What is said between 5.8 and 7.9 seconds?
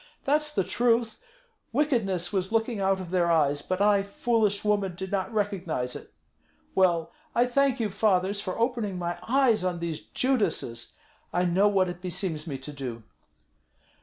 it. Well, I thank